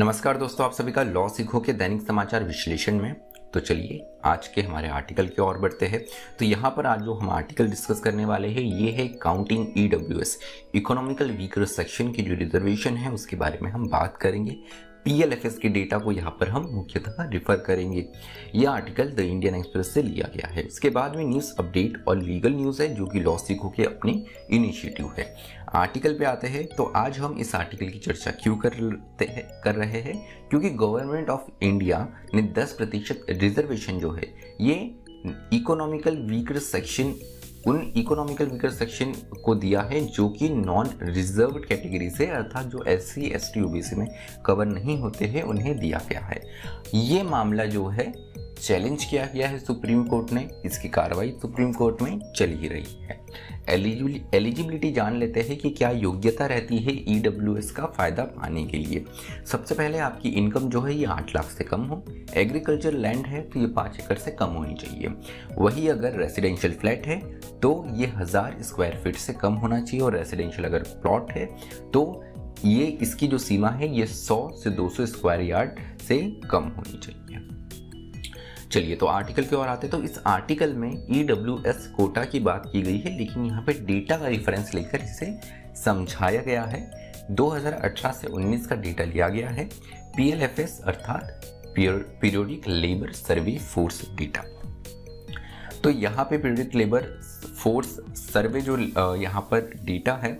नमस्कार 0.00 0.36
दोस्तों, 0.36 0.64
आप 0.66 0.72
सभी 0.72 0.92
का 0.92 1.02
लॉ 1.02 1.28
सीखो 1.28 1.60
के 1.60 1.72
दैनिक 1.72 2.00
समाचार 2.02 2.42
विश्लेषण 2.44 2.98
में। 3.00 3.14
तो 3.54 3.60
चलिए, 3.60 4.00
आज 4.24 4.48
के 4.48 4.62
हमारे 4.62 4.88
आर्टिकल 4.88 5.26
की 5.26 5.42
ओर 5.42 5.58
बढ़ते 5.58 5.86
हैं। 5.86 6.04
तो 6.38 6.44
यहाँ 6.44 6.70
पर 6.70 6.86
आज 6.86 7.02
जो 7.02 7.14
हम 7.14 7.30
आर्टिकल 7.30 7.68
डिस्कस 7.68 8.00
करने 8.00 8.24
वाले 8.24 8.48
हैं, 8.48 8.62
ये 8.62 8.90
है 8.90 9.06
counting 9.08 9.66
E 9.78 9.86
W 9.88 10.20
S 10.20 10.38
economical 10.74 11.30
weaker 11.30 11.64
section 11.64 12.12
की 12.12 12.22
जो 12.22 12.34
रिजर्वेशन 12.34 12.96
है, 12.96 13.12
उसके 13.12 13.36
बारे 13.36 13.58
में 13.62 13.70
हम 13.70 13.88
बात 13.88 14.16
करेंगे। 14.16 14.56
पीएलएफएस 15.06 15.58
के 15.58 15.68
डेटा 15.68 15.98
को 15.98 16.12
यहाँ 16.12 16.30
पर 16.30 16.48
हम 16.48 16.68
मुख्यतः 16.72 17.28
रिफर 17.30 17.56
करेंगे। 17.56 18.04
यह 18.54 18.70
आर्टिकल 18.70 19.10
द 19.10 19.20
इंडियन 19.20 19.54
एक्सप्रेस 19.54 19.92
से 19.94 20.02
लिया 20.02 20.28
गया 20.34 20.48
है। 20.48 20.62
इसके 20.62 20.90
बाद 20.90 21.16
में 21.16 21.24
न्यूज़ 21.24 21.52
अपडेट 21.58 22.02
और 22.08 22.22
लीगल 22.22 22.52
न्यूज़ 22.52 22.82
है, 22.82 22.94
जो 22.94 23.06
कि 23.06 23.20
लॉ 23.20 23.36
सीखो 23.38 23.68
के 23.68 23.84
अपने 23.84 24.12
इनिशिएटिव 24.50 25.12
है। 25.18 25.34
आर्टिकल 25.74 26.18
पे 26.18 26.24
आते 26.24 26.46
हैं 26.46 26.66
तो 26.66 26.84
आज 26.96 27.18
हम 27.18 27.38
इस 27.38 27.54
आर्टिकल 27.54 27.88
की 27.88 27.98
चर्चा 27.98 28.30
क्यों 28.32 28.56
करते 28.56 29.24
हैं, 29.24 29.48
कर 29.64 29.74
रहे 29.74 30.00
हैं? 30.00 30.48
क्योंकि 30.50 30.70
गवर्नमेंट 30.70 31.30
ऑफ़ 31.30 31.50
इंडिया 31.62 32.06
ने 32.34 32.42
10 32.54 32.72
प्रतिशत 32.72 33.26
रिजर्वेशन 33.30 33.98
जो 33.98 34.12
है, 34.12 34.34
ये 34.60 34.74
इकोनॉमिकल 35.52 36.16
वीकर 36.22 36.58
सेक्शन 36.58 37.14
उन 37.66 37.80
इकोनॉमिकल 37.96 38.46
वीकर 38.46 38.70
सेक्शन 38.70 39.12
को 39.44 39.54
दिया 39.54 39.80
है 39.82 40.00
जो 40.06 40.28
कि 40.28 40.48
नॉन 40.48 40.90
रिज़र्व 41.02 41.58
कैटेगरी 41.68 42.10
से 42.10 42.26
अर्थात 42.26 42.66
जो 42.66 42.84
S 42.88 43.10
C 43.10 43.26
S 43.26 43.50
T 43.54 43.60
O 43.60 43.68
B 43.68 43.82
C 43.82 43.96
में 43.96 44.06
कवर 44.46 44.66
नहीं 44.66 44.98
होते 44.98 45.24
हैं, 45.24 45.42
उन्हें 45.42 45.78
दिया 45.78 46.00
गया 46.10 46.20
है। 46.20 46.40
ये 46.94 47.22
मामला 47.22 47.64
जो 47.64 47.86
है 47.88 48.12
चैलेंज 48.56 49.04
किया 49.04 49.24
गया 49.26 49.48
है 49.48 49.58
सुप्रीम 49.58 50.04
कोर्ट 50.04 50.32
ने, 50.32 50.48
इसकी 50.64 50.88
कार्रवाई 50.88 51.30
सुप्रीम 51.42 51.72
कोर्ट 51.72 52.02
में 52.02 52.18
चल 52.32 52.50
ही 52.52 52.68
रही 52.68 53.02
है। 53.02 53.24
एलिजिबिलिटी 53.68 54.90
जान 54.92 55.16
लेते 55.16 55.40
हैं 55.40 55.56
कि 55.58 55.70
क्या 55.70 55.90
योग्यता 55.90 56.46
रहती 56.46 56.78
है 56.78 56.92
ई 56.92 57.20
e 57.20 57.70
का 57.70 57.86
फ़ायदा 57.86 58.24
पाने 58.26 58.64
के 58.64 58.78
लिए। 58.78 59.04
सबसे 59.46 59.74
पहले 59.74 59.98
आपकी 59.98 60.28
इनकम 60.30 60.68
जो 60.70 60.80
है 60.80 60.94
ये 60.94 61.06
आठ 61.06 61.34
लाख 61.36 61.50
से 61.50 61.64
कम 61.64 61.80
हो। 61.82 62.02
एग्रीकल्चर 62.36 62.92
लैंड 62.94 63.26
है 63.26 63.42
तो 63.42 63.60
ये 63.60 63.66
पाँच 63.76 63.98
एकड़ 64.00 64.18
से 64.18 64.30
कम 64.32 64.50
होनी 64.52 64.74
चाहिए। 64.76 65.08
वही 65.58 65.88
अगर 65.88 66.18
रेसिडेंशियल 66.18 66.74
फ्लैट 66.74 67.06
है 67.06 67.18
तो 67.60 67.72
ये 67.94 68.06
हज़ार 68.16 68.56
स्क्वायर 68.62 68.96
फीट 69.04 69.16
से 69.16 69.32
कम 69.34 69.54
होना 69.54 69.80
चाहिए 69.80 70.04
और 70.04 70.16
रेसिडेंशियल 70.16 70.64
अगर 70.64 70.82
प्लॉट 71.02 71.32
है 71.32 71.46
तो 71.92 72.22
ये 72.64 72.84
इसकी 73.02 73.26
जो 73.28 73.38
सीमा 73.38 73.68
है, 73.70 73.88
ये 73.90 74.06
100 74.06 74.38
से 74.54 74.70
200 74.72 75.06
स्क्वायर 75.06 75.40
यार्ड 75.42 75.78
से 76.02 76.18
कम 76.50 76.72
होनी 76.76 76.98
चाहिए। 76.98 77.38
चलिए 78.72 78.96
तो 78.96 79.06
आर्टिकल 79.06 79.44
की 79.44 79.56
ओर 79.56 79.68
आते 79.68 79.86
हैं। 79.86 79.90
तो 79.90 80.02
इस 80.02 80.18
आर्टिकल 80.26 80.72
में 80.74 80.90
ई 80.90 81.22
डब्ल्यू 81.24 81.58
एस 81.66 81.86
कोटा 81.96 82.24
की 82.24 82.40
बात 82.40 82.68
की 82.72 82.82
गई 82.82 82.98
है, 82.98 83.16
लेकिन 83.18 83.44
यहाँ 83.46 83.62
पे 83.62 83.72
डेटा 83.86 84.16
का 84.16 84.28
रेफरेंस 84.28 84.74
लेकर 84.74 85.02
इसे 85.02 85.38
समझाया 85.76 86.42
गया 86.42 86.62
है। 86.64 86.80
2018 87.32 88.12
से 88.12 88.28
19 88.28 88.66
का 88.66 88.76
डेटा 88.76 89.04
लिया 89.04 89.28
गया 89.28 89.48
है। 89.50 89.68
पीएलएफएस 90.16 90.80
अर्थात 90.84 91.40
periodic 91.76 92.68
labour 92.68 93.12
survey 93.12 93.56
force 93.64 94.02
data 94.16 94.42
तो 95.82 95.90
यहाँ 95.90 96.24
पे 96.24 96.38
पीरियोडिक 96.38 96.74
लेबर 96.74 97.02
फोर्स 97.56 97.88
सर्वे 98.16 98.60
जो 98.60 98.76
यहाँ 99.16 99.42
पर 99.50 99.70
डेटा 99.84 100.14
है 100.14 100.32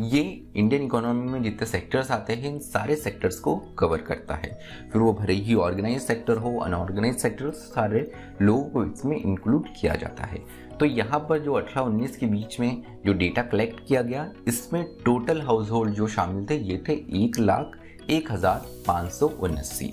ये 0.00 0.20
इंडियन 0.56 0.82
इकोनॉमी 0.82 1.30
में 1.30 1.42
जितने 1.42 1.66
सेक्टर्स 1.66 2.10
आते 2.10 2.32
हैं, 2.32 2.52
इन 2.52 2.58
सारे 2.58 2.94
सेक्टर्स 2.96 3.38
को 3.38 3.54
कवर 3.78 4.00
करता 4.00 4.34
है। 4.34 4.58
फिर 4.92 5.02
वो 5.02 5.12
भले 5.12 5.32
ही 5.32 5.54
ऑर्गेनाइज 5.56 6.00
सेक्टर 6.02 6.36
हो 6.36 6.56
अनऑर्गेनाइज 6.58 7.18
सेक्टर 7.18 7.50
सारे 7.52 8.10
लोगों 8.42 8.64
को 8.64 8.84
इसमें 8.84 9.16
इंक्लूड 9.16 9.66
किया 9.80 9.94
जाता 9.94 10.24
है। 10.24 10.42
तो 10.78 10.86
यहाँ 10.86 11.18
पर 11.20 11.38
जो 11.38 11.52
अठारह 11.52 11.86
उन्नीस 11.86 12.16
के 12.16 12.26
बीच 12.26 12.58
में 12.60 12.82
जो 13.06 13.12
डेटा 13.12 13.42
कलेक्ट 13.42 13.86
किया 13.88 14.02
गया, 14.02 14.30
इसमें 14.48 14.84
टोटल 15.04 15.40
हाउस 15.42 15.70
होल्ड 15.70 15.94
जो 15.94 16.06
शामिल 16.08 16.46
थे, 16.50 16.56
ये 16.56 16.82
थे 16.88 16.92
एक 17.24 17.38
लाख 17.38 17.78
एक 18.10 18.32
हज़ार 18.32 18.66
पाँच 18.86 19.10
सौ 19.12 19.26
उन्नासी 19.40 19.92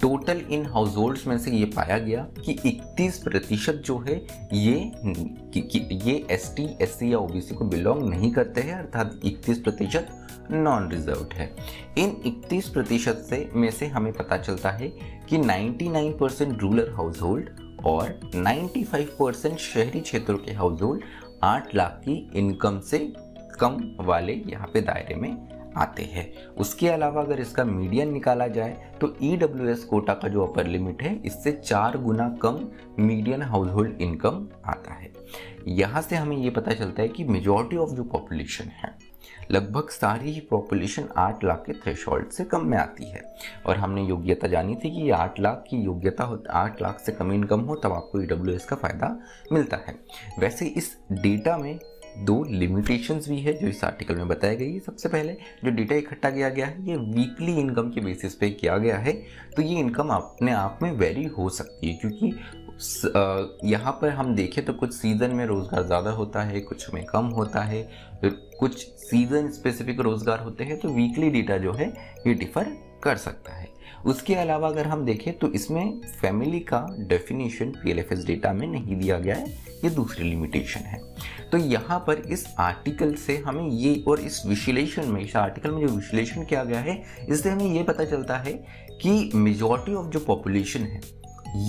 टोटल 0.00 0.40
इन 0.50 0.66
हाउस 0.66 0.96
होल्ड 0.96 1.18
में 1.26 1.38
से 1.38 1.50
ये 1.50 1.64
पाया 1.64 1.98
गया 1.98 2.26
कि 2.44 2.80
31 2.98 3.16
प्रतिशत 3.18 3.82
जो 3.84 3.98
है 3.98 4.16
ये 4.52 4.92
कि, 4.96 5.60
कि 5.60 6.00
ये 6.10 6.26
एस 6.30 6.52
टी 6.56 6.68
एस 6.80 6.98
या 7.02 7.18
ओबीसी 7.18 7.54
को 7.54 7.64
बिलोंग 7.64 8.02
नहीं 8.10 8.32
करते 8.32 8.60
हैं 8.60 8.74
अर्थात 8.74 9.20
31 9.26 9.58
प्रतिशत 9.58 10.08
नॉन 10.50 10.90
रिज़र्व 10.90 11.28
है। 11.32 11.54
इन 11.98 12.16
31 12.26 12.68
प्रतिशत 12.68 13.26
से 13.30 13.50
में 13.54 13.70
से 13.70 13.86
हमें 13.86 14.12
पता 14.12 14.36
चलता 14.36 14.70
है 14.70 14.88
कि 15.28 15.38
99 15.38 16.18
परसेंट 16.20 16.60
रूरल 16.60 16.92
हाउस 16.94 17.22
होल्ड 17.22 17.50
और 17.86 18.20
95 18.36 19.04
परसेंट 19.18 19.58
शहरी 19.58 20.00
क्षेत्रों 20.00 20.38
के 20.38 20.52
हाउस 20.52 20.82
होल्ड 20.82 21.02
आठ 21.42 21.74
लाख 21.74 22.00
की 22.04 22.30
इनकम 22.34 22.80
से 22.80 23.12
कम 23.60 23.96
वाले 24.00 24.42
यहाँ 24.46 24.70
पे 24.74 24.80
दायरे 24.80 25.14
में 25.14 25.53
आते 25.76 26.02
हैं। 26.04 26.26
उसके 26.56 26.88
अलावा 26.88 27.22
अगर 27.22 27.40
इसका 27.40 27.64
मीडियन 27.64 28.12
निकाला 28.12 28.46
जाए 28.48 28.92
तो 29.00 29.14
ई 29.22 29.36
डब्ल्यू 29.36 29.68
एस 29.68 29.84
कोटा 29.84 30.14
का 30.14 30.28
जो 30.28 30.44
अपर 30.44 30.66
लिमिट 30.66 31.02
है, 31.02 31.14
इससे 31.16 31.52
चार 31.54 31.98
गुना 31.98 32.28
कम 32.42 32.60
मीडियन 32.98 33.42
हाउस 33.42 33.70
होल्ड 33.70 34.00
इनकम 34.00 34.46
आता 34.66 34.94
है। 34.94 35.12
यहाँ 35.68 36.02
से 36.02 36.16
हमें 36.16 36.36
ये 36.36 36.50
पता 36.50 36.72
चलता 36.72 37.02
है 37.02 37.08
कि 37.08 37.24
मेजॉरिटी 37.24 37.76
ऑफ़ 37.76 37.90
जो 37.90 38.04
पॉपुलेशन 38.04 38.64
है, 38.74 38.92
लगभग 39.50 39.88
सारी 39.90 40.32
ही 40.32 40.40
पॉपुलेशन 40.50 41.08
आठ 41.16 41.44
लाख 41.44 41.62
के 41.66 41.72
थ्रेश 41.74 42.04
से 42.30 42.44
कम 42.44 42.66
में 42.66 42.76
आती 42.78 43.04
है। 43.04 43.22
और 43.66 43.76
हमने 43.76 44.02
योग्यता 44.02 44.48
जानी 44.48 44.74
थी 44.74 44.90
कि 44.90 45.02
ये 45.02 45.10
आठ 45.12 45.40
लाख 45.40 45.64
की 45.68 45.76
योग्यता 45.76 46.24
हो, 46.24 46.42
आठ 46.50 46.82
लाख 46.82 47.00
से 47.00 47.12
कम 47.12 47.32
इनकम 47.32 47.60
हो, 47.60 47.74
तब 47.74 47.92
आपको 47.92 48.20
ई 48.20 48.26
e 48.26 48.62
का 48.62 48.76
फ़ायदा 48.76 49.16
मिलता 49.52 49.76
है। 49.86 49.94
वैसे 50.38 50.66
इस 50.68 50.96
डेटा 51.12 51.56
में 51.58 51.78
दो 52.18 52.42
लिमिटेशंस 52.44 53.28
भी 53.28 53.38
है 53.40 53.52
जो 53.52 53.66
इस 53.68 53.82
आर्टिकल 53.84 54.16
में 54.16 54.28
बताया 54.28 54.54
गई 54.54 54.72
है। 54.72 54.80
सबसे 54.80 55.08
पहले, 55.08 55.32
जो 55.64 55.70
डेटा 55.70 55.94
इकट्ठा 55.94 56.30
किया 56.30 56.48
गया 56.48 56.66
है, 56.66 56.86
ये 56.86 56.96
वीकली 56.96 57.54
इनकम 57.56 57.90
के 57.90 58.00
बेसिस 58.00 58.34
पे 58.34 58.50
किया 58.52 58.76
गया 58.78 58.98
है 58.98 59.12
तो 59.56 59.62
ये 59.62 59.78
इनकम 59.78 60.08
अपने 60.10 60.52
आप 60.52 60.78
में 60.82 60.90
वेरी 60.92 61.24
हो 61.28 61.48
सकती 61.50 61.88
है, 61.88 61.94
क्योंकि 61.94 62.32
यहाँ 63.64 63.92
पर 64.00 64.10
हम 64.10 64.34
देखें 64.34 64.64
तो 64.64 64.72
कुछ 64.74 64.92
सीज़न 64.92 65.30
में 65.30 65.44
रोज़गार 65.46 65.82
ज़्यादा 65.82 66.10
होता 66.12 66.42
है, 66.42 66.60
कुछ 66.60 66.92
में 66.94 67.04
कम 67.04 67.26
होता 67.30 67.62
है, 67.62 67.88
कुछ 68.24 68.86
सीज़न 69.00 69.50
स्पेसिफिक 69.52 70.00
रोज़गार 70.00 70.40
होते 70.40 70.64
हैं 70.64 70.78
तो 70.80 70.88
वीकली 70.90 71.30
डेटा 71.30 71.58
जो 71.58 71.72
है, 71.72 71.88
ये 72.26 72.34
डिफ़र 72.34 72.76
कर 73.02 73.16
सकता 73.18 73.52
है। 73.52 73.72
उसके 74.06 74.34
अलावा 74.34 74.68
अगर 74.68 74.86
हम 74.86 75.04
देखें 75.04 75.32
तो 75.38 75.50
इसमें 75.52 76.00
फैमिली 76.12 76.60
का 76.62 76.86
डेफिनेशन 77.00 77.70
पीएलएफएस 77.74 78.24
डेटा 78.26 78.52
में 78.52 78.66
नहीं 78.68 78.96
दिया 78.96 79.18
गया 79.18 79.34
है, 79.34 79.46
ये 79.84 79.90
दूसरी 79.90 80.24
लिमिटेशन 80.24 80.80
है। 80.82 81.00
तो 81.54 81.58
यहाँ 81.58 81.98
पर 81.98 82.18
इस 82.18 82.44
आर्टिकल 82.58 83.14
से 83.14 83.36
हमें 83.36 83.68
ये 83.70 84.04
और 84.08 84.20
इस 84.20 84.40
विश्लेषण 84.46 85.06
में, 85.06 85.20
इस 85.20 85.36
आर्टिकल 85.36 85.70
में 85.70 85.86
जो 85.86 85.92
विश्लेषण 85.94 86.44
किया 86.44 86.64
गया 86.64 86.80
है, 86.80 87.02
इससे 87.28 87.50
हमें 87.50 87.66
ये 87.66 87.82
पता 87.82 88.04
चलता 88.04 88.36
है 88.36 88.52
कि 89.02 89.30
मेजॉरिटी 89.34 89.94
ऑफ़ 89.94 90.06
जो 90.06 90.20
पॉपुलेशन 90.20 90.80
है, 90.80 91.00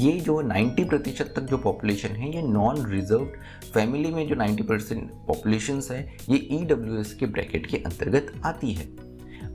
ये 0.01 0.11
जो 0.19 0.41
90 0.41 0.89
प्रतिशत 0.89 1.33
तक 1.35 1.41
जो 1.41 1.57
पॉपुलेशन 1.57 2.15
है, 2.15 2.35
ये 2.35 2.41
नॉन 2.41 2.85
रिज़र्व 2.85 3.25
फैमिली 3.73 4.11
में 4.11 4.27
जो 4.27 4.35
90 4.35 4.67
परसेंट 4.67 5.11
पॉपुलेशन 5.27 5.81
है, 5.91 6.17
ये 6.29 6.37
ई 6.37 6.65
e 6.65 7.19
के 7.19 7.25
ब्रैकेट 7.25 7.67
के 7.67 7.77
अंतर्गत 7.77 8.33
आती 8.45 8.73
है। 8.73 9.04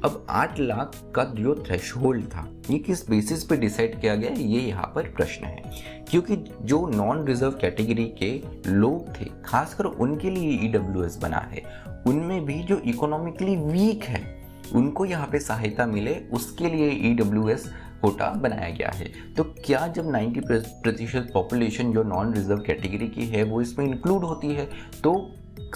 अब 0.04 0.26
आठ 0.30 0.60
लाख 0.60 0.92
का 1.14 1.24
जो 1.24 1.54
थ्रेश 1.54 1.92
था, 2.34 2.48
ये 2.70 2.78
किस 2.78 3.10
बेसिस 3.10 3.44
पे 3.44 3.56
डिसाइड 3.56 4.00
किया 4.00 4.14
गया, 4.16 4.30
ये 4.30 4.60
यहाँ 4.60 4.92
पर 4.94 5.02
प्रश्न 5.02 5.44
है। 5.44 5.62
क्योंकि 6.10 6.36
जो 6.62 6.86
नॉन 6.86 7.26
रिज़र्व 7.26 7.50
कैटेगरी 7.50 8.04
के 8.22 8.30
लोग 8.70 9.08
थे, 9.08 9.24
खासकर 9.44 9.84
उनके 9.84 10.30
लिए 10.30 10.50
ई 10.50 10.72
e 10.72 11.22
बना 11.22 11.48
है, 11.52 11.62
उनमें 12.06 12.44
भी 12.44 12.62
जो 12.62 12.78
इकोनॉमिकली 12.78 13.56
वीक 13.56 14.04
है, 14.04 14.40
उनको 14.74 15.04
यहाँ 15.04 15.26
पे 15.26 15.38
सहायता 15.38 15.86
मिले, 15.86 16.14
उसके 16.32 16.68
लिए 16.68 16.90
ई 16.90 17.16
e 17.16 17.58
कोटा 18.02 18.30
बनाया 18.30 18.70
गया 18.70 18.90
है। 18.94 19.34
तो 19.36 19.44
क्या 19.44 19.86
जब 19.86 20.06
90 20.12 20.40
प्रतिशत 20.82 21.30
पॉपुलेशन 21.34 21.92
जो 21.92 22.02
नॉन 22.02 22.34
रिज़र्व 22.34 22.60
कैटेगरी 22.60 23.08
की 23.08 23.26
है, 23.26 23.42
वो 23.42 23.60
इसमें 23.60 23.86
इंक्लूड 23.86 24.24
होती 24.24 24.48
है 24.48 24.68
तो 25.04 25.12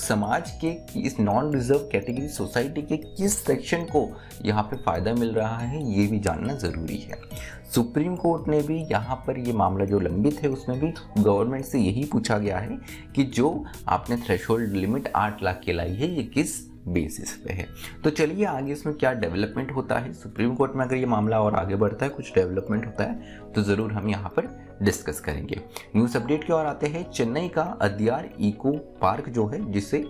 समाज 0.01 0.51
के 0.65 1.01
इस 1.01 1.19
नॉन 1.21 1.53
रिज़र्व 1.55 1.89
कैटेगरी 1.93 2.29
सोसाइटी 2.29 2.83
के 2.83 2.97
किस 2.97 3.39
सेक्शन 3.39 3.85
को 3.87 4.09
यहाँ 4.45 4.63
पे 4.63 4.77
फ़ायदा 4.77 5.15
मिल 5.15 5.33
रहा 5.33 5.59
है, 5.59 5.83
ये 5.93 6.07
भी 6.07 6.19
जानना 6.19 6.55
ज़रूरी 6.55 6.97
है। 6.99 7.19
सुप्रीम 7.75 8.17
कोर्ट 8.17 8.49
ने 8.49 8.61
भी 8.63 8.77
यहाँ 8.83 9.17
पर 9.27 9.39
ये 9.39 9.53
मामला 9.53 9.85
जो 9.85 10.01
लंबित 10.01 10.43
है, 10.43 10.49
उसमें 10.49 10.79
भी 10.81 10.93
गवर्नमेंट 11.19 11.65
से 11.65 11.79
यही 11.79 12.05
पूछा 12.05 12.39
गया 12.39 12.59
है 12.59 12.79
कि 13.17 13.25
जो 13.25 13.65
आपने 13.89 14.17
थ्रेशोल्ड 14.19 14.73
लिमिट 14.73 15.11
आठ 15.17 15.43
लाख 15.43 15.61
के 15.65 15.73
लाई 15.73 15.95
है, 15.95 16.15
ये 16.17 16.23
किस 16.25 16.63
बेसिस 16.87 17.31
पे 17.37 17.53
है। 17.53 17.67
तो 18.05 18.11
चलिए 18.11 18.45
आगे 18.47 18.73
इसमें 18.73 18.95
क्या 18.97 19.13
डेवलपमेंट 19.15 19.71
होता 19.73 19.99
है? 19.99 20.13
सुप्रीम 20.13 20.55
कोर्ट 20.55 20.73
में 20.77 20.85
अगर 20.85 20.97
ये 20.97 21.07
मामला 21.07 21.41
और 21.41 21.55
आगे 21.55 21.77
बढ़ता 21.77 22.05
है, 22.05 22.11
कुछ 22.11 22.35
डेवलपमेंट 22.35 22.87
होता 22.87 23.05
है 23.05 23.53
तो 23.55 23.63
ज़रूर 23.63 23.93
हम 23.93 24.09
यहाँ 24.09 24.33
पर 24.37 24.49
डिस्कस 24.83 25.21
करेंगे। 25.21 25.61
न्यूज़ 25.97 26.17
अपडेट 26.19 26.45
की 26.45 26.53
ओर 26.53 26.67
आते 26.67 26.87
हैं। 26.87 27.11
चेन्नई 27.11 27.49
का 27.49 27.63
अद्यार 27.83 28.29
इको 28.41 28.73
पार्क 29.01 29.29
जो 29.29 29.47
है, 29.47 29.73
जिसे 29.73 30.05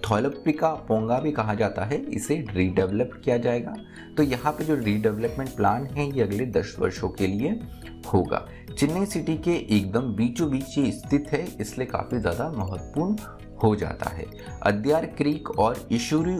थोलपिका 0.00 0.68
पोंगा 0.88 1.18
भी 1.20 1.30
कहा 1.32 1.54
जाता 1.54 1.84
है, 1.84 1.96
इसे 2.06 2.34
रीडेवलप 2.50 3.20
किया 3.24 3.36
जाएगा। 3.38 3.74
तो 4.16 4.22
यहाँ 4.22 4.52
पे 4.52 4.64
जो 4.64 4.74
रीडेवलपमेंट 4.74 5.50
प्लान 5.56 5.86
है, 5.86 6.10
ये 6.10 6.22
अगले 6.22 6.46
दस 6.50 6.76
वर्षों 6.78 7.08
के 7.08 7.26
लिए 7.26 7.60
होगा। 8.04 8.46
चेन्नई 8.70 9.06
सिटी 9.06 9.36
के 9.38 9.54
एकदम 9.76 10.12
बीचों 10.14 10.50
बीच 10.50 10.78
ये 10.78 10.90
स्थित 10.92 11.32
है, 11.32 11.46
इसलिए 11.60 11.86
काफ़ी 11.86 12.18
ज़्यादा 12.18 12.48
महत्वपूर्ण 12.50 13.16
हो 13.62 13.74
जाता 13.76 14.10
है। 14.10 14.26
अद्यार 14.62 15.06
क्रीक 15.16 15.50
और 15.50 15.86
इशूरी 15.92 16.36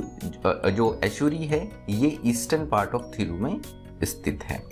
जो 0.72 1.00
एशूरी 1.04 1.44
है, 1.44 1.60
ये 1.90 2.18
ईस्टर्न 2.26 2.66
पार्ट 2.66 2.94
ऑफ़ 2.94 3.10
थिरू 3.18 3.34
में 3.34 3.60
स्थित 4.04 4.44
है। 4.44 4.62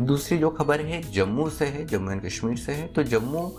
दूसरी 0.00 0.38
जो 0.38 0.50
खबर 0.50 0.80
है 0.80 1.12
जम्मू 1.12 1.50
से 1.50 1.64
है 1.64 1.86
जम्मू 1.86 2.10
एंड 2.10 2.22
कश्मीर 2.22 2.56
से 2.56 2.72
है। 2.72 2.86
तो 2.86 3.02
जम्मू 3.02 3.58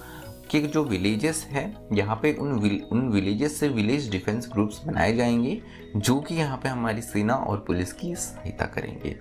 के 0.52 0.60
जो 0.60 0.84
विलेजेस 0.84 1.48
हैं 1.50 1.88
यहाँ 1.94 2.16
पे 2.16 2.34
उन 2.34 2.52
विल, 2.54 2.82
उन 2.92 3.10
विलेजेस 3.10 3.60
से 3.60 3.70
विलेज 3.70 4.10
डिफेंस 4.10 4.50
ग्रुप्स 4.54 4.82
बनाए 4.86 5.16
जाएँगे 5.16 5.62
जो 5.96 6.20
कि 6.20 6.36
यहाँ 6.36 6.58
पे 6.58 6.70
हमारी 6.70 7.02
सेना 7.02 7.34
और 7.34 7.58
पुलिस 7.58 7.94
की 7.94 8.16
सहायता 8.16 8.66
करेंगे। 8.66 9.16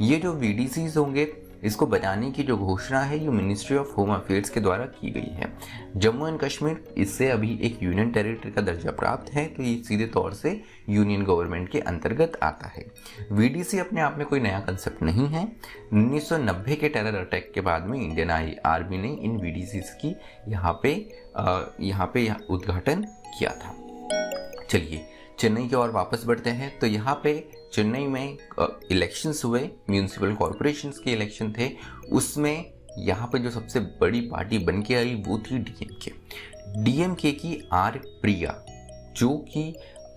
ये 0.00 0.16
जो 0.16 0.32
वी 0.32 0.70
होंगे 0.96 1.24
इसको 1.66 1.86
बनाने 1.86 2.30
की 2.30 2.42
जो 2.42 2.56
घोषणा 2.56 3.00
है, 3.00 3.18
ये 3.18 3.28
मिनिस्ट्री 3.30 3.76
ऑफ़ 3.76 3.94
होम 3.94 4.10
अफेयर्स 4.14 4.50
के 4.50 4.60
द्वारा 4.60 4.84
की 4.86 5.10
गई 5.10 5.32
है। 5.32 5.52
जम्मू 5.96 6.26
एंड 6.28 6.38
कश्मीर 6.40 6.82
इससे 6.98 7.28
अभी 7.30 7.58
एक 7.62 7.82
यूनियन 7.82 8.10
टेरिटरी 8.10 8.50
का 8.52 8.62
दर्जा 8.62 8.90
प्राप्त 8.92 9.32
है 9.32 9.46
तो 9.46 9.62
ये 9.62 9.74
सीधे 9.84 10.06
तौर 10.08 10.34
से 10.34 10.60
यूनियन 10.88 11.24
गवर्नमेंट 11.24 11.68
के 11.68 11.80
अंतर्गत 11.82 12.38
आता 12.42 12.68
है। 12.68 12.84
वीडीसी 13.32 13.78
अपने 13.78 14.00
आप 14.00 14.18
में 14.18 14.26
कोई 14.26 14.40
नया 14.40 14.60
कंसेप्ट 14.60 15.02
नहीं 15.02 15.26
है। 15.28 15.46
1990 15.94 16.76
के 16.76 16.88
टेरर 16.88 17.16
अटैक 17.16 17.50
के 17.54 17.60
बाद 17.60 17.86
में 17.86 17.98
इंडियन 18.00 18.30
आर्मी 18.66 18.98
ने 18.98 19.12
इन 19.24 19.36
वीडीसी 19.36 19.80
की 20.00 20.14
यहाँ 20.48 20.78
पे 20.82 20.94
यहाँ 21.80 22.10
पे 22.14 22.28
उद्घाटन 22.50 23.04
किया 23.38 23.50
था। 23.54 23.74
चलिए, 24.68 25.04
चेन्नई 25.38 25.66
की 25.68 25.76
ओर 25.76 25.90
वापस 25.90 26.22
बढ़ते 26.26 26.50
हैं 26.50 26.78
तो 26.78 26.86
यहाँ 26.86 27.20
पे 27.24 27.32
चेन्नई 27.72 28.06
में 28.06 28.38
इलेक्शंस 28.90 29.44
हुए 29.44 29.60
म्यूनसिपल 29.90 30.34
कॉरपोरेशन 30.34 30.90
के 31.04 31.12
इलेक्शन 31.12 31.52
थे, 31.58 31.70
उसमें 32.12 32.72
यहाँ 32.98 33.28
पर 33.32 33.38
जो 33.38 33.50
सबसे 33.50 33.80
बड़ी 34.00 34.20
पार्टी 34.28 34.58
बन 34.58 34.82
के 34.82 34.94
आई 34.94 35.14
वो 35.26 35.38
थी 35.40 35.58
डीएमके 35.58 36.12
डीएमके 36.82 37.32
की 37.32 37.58
आर 37.72 37.98
प्रिया, 38.22 38.54
जो 39.16 39.36
कि 39.48 39.72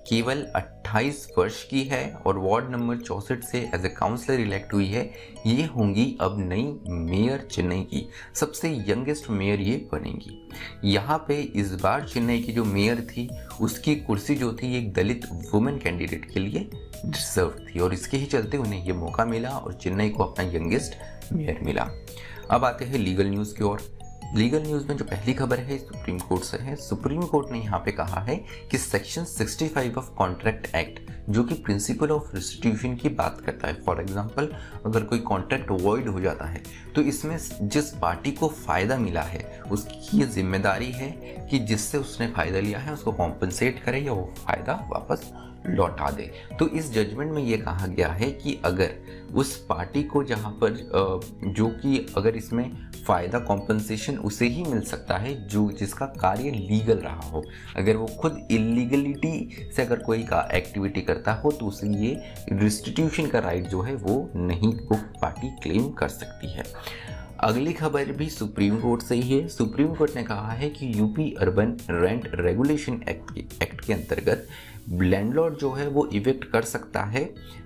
केवल 0.08 0.46
28 0.56 1.28
वर्ष 1.38 1.64
की 1.64 1.84
है 1.84 2.02
और 2.26 2.38
वार्ड 2.38 2.70
नंबर 2.72 2.98
चौसठ 2.98 3.44
से 3.44 3.60
एज 3.76 3.86
ए 3.86 3.90
काउंसलर 3.90 4.40
इलेक्ट 4.40 4.74
हुई 4.74 4.88
है, 4.88 5.04
ये 5.46 5.64
होंगी 5.66 6.06
अब 6.22 6.36
नई 6.40 6.64
मेयर 6.90 7.48
चेन्नई 7.52 7.82
की। 7.84 8.06
सबसे 8.36 8.70
यंगेस्ट 8.88 9.30
मेयर 9.30 9.62
ये 9.62 9.76
बनेंगी। 9.92 10.40
यहाँ 10.84 11.18
पे 11.28 11.36
इस 11.56 11.74
बार 11.74 12.08
चेन्नई 12.08 12.42
की 12.42 12.54
जो 12.54 12.66
मेयर 12.66 13.02
थी, 13.02 13.30
उसकी 13.62 13.96
कुर्सी 13.96 14.36
जो 14.36 14.52
थी, 14.54 14.76
एक 14.78 14.92
दलित 14.94 15.26
वुमेन 15.54 15.78
कैंडिडेट 15.78 16.32
के 16.32 16.40
लिए 16.40 16.70
डिजर्व 17.06 17.56
थी 17.68 17.80
और 17.80 17.94
इसके 17.94 18.18
ही 18.18 18.26
चलते 18.26 18.58
उन्हें 18.58 18.84
ये 18.86 18.94
मौका 18.94 19.26
मिला 19.26 19.50
और 19.50 19.74
चेन्नई 19.74 20.10
को 20.10 20.24
अपना 20.24 20.46
यंगेस्ट 20.48 21.34
मेयर 21.34 21.60
मिला। 21.64 21.90
अब 22.52 22.66
आते 22.66 22.86
हैं 22.86 23.00
लीगल 23.00 23.30
न्यूज़ 23.30 23.56
की 23.56 23.64
ओर। 23.64 23.82
लीगल 24.36 24.62
न्यूज़ 24.64 24.88
में 24.88 24.96
जो 24.98 25.06
पहली 25.06 25.34
खबर 25.34 25.60
है, 25.60 25.78
सुप्रीम 25.78 26.18
कोर्ट 26.20 26.44
से 26.44 26.58
है। 26.58 26.76
सुप्रीम 26.78 27.22
कोर्ट 27.22 27.52
ने 27.52 27.60
यहाँ 27.60 27.80
पे 27.86 27.92
कहा 27.92 28.20
है 28.22 28.36
कि 28.72 28.78
सेक्शन 28.78 29.24
65 29.28 29.98
ऑफ़ 29.98 30.10
कॉन्ट्रैक्ट 30.18 30.76
एक्ट, 30.76 31.00
जो 31.30 31.44
कि 31.44 31.56
प्रिंसिपल 31.56 32.12
ऑफ़ 32.12 32.36
रिस्टिट्यूशन 32.36 32.96
की 32.96 33.10
बात 33.12 33.42
करता 33.46 33.68
है, 33.68 33.74
फॉर 33.84 34.02
एग्जांपल, 34.02 34.52
अगर 34.86 35.04
कोई 35.04 35.20
कॉन्ट्रैक्ट 35.22 35.72
वॉइड 35.74 36.08
हो 36.08 36.20
जाता 36.22 36.46
है 36.46 36.64
तो 36.96 37.02
इसमें 37.04 37.38
जिस 37.64 37.92
पार्टी 37.96 38.32
को 38.32 38.48
फ़ायदा 38.48 38.98
मिला 39.00 39.22
है, 39.24 39.62
उसकी 39.72 40.18
ये 40.18 40.26
ज़िम्मेदारी 40.28 40.92
है 40.92 41.12
कि 41.52 41.60
जिससे 41.62 41.98
उसने 41.98 42.28
फ़ायदा 42.28 42.60
लिया 42.60 42.80
है, 42.80 42.94
उसको 42.94 43.12
कॉम्पनसेट 43.14 43.84
करे 43.84 44.00
या 44.00 44.14
वो 44.14 44.34
फ़ायदा 44.38 44.74
वापस 44.92 45.32
लौटा 45.68 46.10
दे। 46.12 46.32
तो 46.60 46.68
इस 46.70 46.92
जजमेंट 46.94 47.32
में 47.32 47.42
ये 47.44 47.58
कहा 47.58 47.88
गया 47.88 48.08
है 48.10 48.32
कि 48.34 48.60
अगर 48.66 48.96
उस 49.36 49.56
पार्टी 49.66 50.04
को 50.04 50.24
जहाँ 50.24 50.52
पर 50.64 50.78
जो 51.48 51.68
कि 51.82 52.06
अगर 52.18 52.36
इसमें 52.36 52.64
फ़ायदा 53.10 53.40
कॉम्पनसेशन 53.40 54.18
उसे 54.20 54.48
ही 54.48 54.64
मिल 54.64 54.82
सकता 54.82 55.18
है 55.18 55.34
जो 55.48 55.70
जिसका 55.72 56.06
कार्य 56.22 56.50
लीगल 56.52 56.98
रहा 56.98 57.30
हो। 57.30 57.44
अगर 57.78 57.96
वो 57.96 58.08
खुद 58.20 58.38
इलीगलिटी 58.52 59.72
से 59.76 59.82
अगर 59.82 60.00
कोई 60.00 60.24
का 60.24 60.42
एक्टिविटी 60.54 61.02
करता 61.02 61.34
हो 61.34 61.52
तो 61.52 61.66
उसे 61.66 61.88
ये 61.98 62.16
रिस्टिट्यूशन 62.54 63.28
का 63.28 63.40
राइट 63.40 63.68
जो 63.68 63.82
है, 63.82 63.96
वो 63.96 64.30
नहीं 64.36 64.74
वो 64.74 64.98
पार्टी 65.22 65.50
क्लेम 65.64 65.90
कर 65.92 66.08
सकती 66.10 66.52
है। 66.52 66.66
अगली 67.40 67.74
खबर 67.74 68.12
भी 68.12 68.30
सुप्रीम 68.30 68.80
कोर्ट 68.80 69.02
से 69.02 69.16
ही 69.16 69.30
है। 69.32 69.48
सुप्रीम 69.48 69.94
कोर्ट 69.96 70.16
ने 70.16 70.24
कहा 70.24 70.52
है 70.52 70.70
कि 70.70 70.92
UP 70.96 71.32
urban 71.40 71.78
rent 71.90 72.32
regulation 72.36 73.04
act 73.10 73.38
act 73.64 73.86
के 73.86 73.94
अंतर्गत 73.94 74.48
लैंडलॉर्ड 74.92 75.56
जो 75.56 75.72
है, 75.72 75.88
वो 75.88 76.06
इवेक्ट 76.14 76.52
कर 76.52 76.62
सकता 76.64 77.04
है 77.06 77.24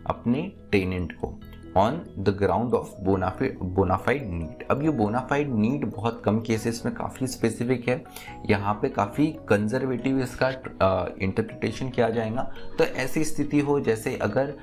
अपने 0.08 0.52
टेनेंट 0.72 1.12
को। 1.14 1.40
On 1.78 1.96
the 2.20 2.30
ground 2.40 2.74
of 2.74 2.90
bona fide 3.04 4.30
need 4.32 4.64
अब 4.72 4.84
ये 4.84 4.90
बोनाफाइड 4.92 5.54
नीड 5.56 5.86
बहुत 5.86 6.22
कम 6.26 6.40
केसेस 6.42 6.82
में 6.86 6.94
काफ़ी 6.96 7.28
स्पेसिफिक 7.28 7.88
है। 7.90 8.04
यहाँ 8.50 8.74
पे 8.82 8.90
काफ़ी 8.90 9.28
कंजर्वेटिव 9.50 10.20
इसका 10.20 10.50
इंटरप्रिटेशन 10.50 11.90
किया 11.90 12.10
जाएगा। 12.10 12.52
तो 12.78 12.84
ऐसी 12.84 13.24
स्थिति 13.24 13.60
हो 13.60 13.80
जैसे 13.80 14.16
अगर 14.22 14.54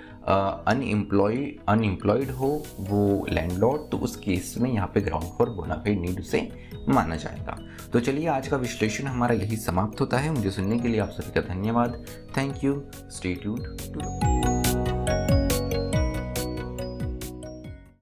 अनएम्प्लॉय 0.69 1.37
अनएम्प्लॉयड 1.69 2.31
हो 2.31 2.51
वो 2.81 3.27
लैंडलॉर्ड 3.31 3.91
तो 3.91 3.99
उस 3.99 4.17
केस 4.17 4.55
में 4.59 4.71
यहाँ 4.71 4.91
पे 4.95 5.01
ग्राउंड 5.01 5.33
फॉर 5.39 5.51
बोनाफाइड 5.51 6.01
नीड 6.01 6.21
उसे 6.21 6.49
माना 6.89 7.17
जाएगा। 7.17 7.59
तो 7.93 8.01
चलिए 8.01 8.27
आज 8.29 8.49
का 8.49 8.57
विश्लेषण 8.57 9.07
हमारा 9.07 9.35
यही 9.35 9.57
समाप्त 9.57 10.01
होता 10.01 10.19
है। 10.19 10.31
मुझे 10.31 10.51
सुनने 10.51 10.79
के 10.79 10.89
लिए 10.89 11.01
आप 11.01 11.11
सभी 11.11 11.33
का 11.33 11.49
धन्यवाद। 11.49 12.05
Thank 12.37 12.65
you 12.65 12.83
stay 13.11 13.35
to 13.45 13.57